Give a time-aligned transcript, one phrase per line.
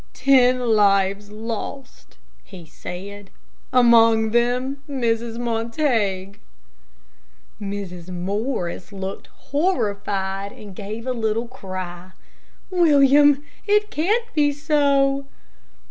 [0.13, 3.29] "Ten lives lost," he said;
[3.71, 5.37] "among them Mrs.
[5.37, 6.39] Montague."
[7.61, 8.09] Mrs.
[8.09, 12.13] Morris looked horrified, and gave a little cry,
[12.71, 15.27] "William, it can't be so!"